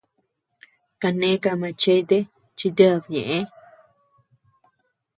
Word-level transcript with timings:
Kane 1.01 1.29
ka 1.43 1.51
machete 1.61 2.17
chi 2.57 2.67
ted 2.77 3.01
ñeʼë. 3.13 3.39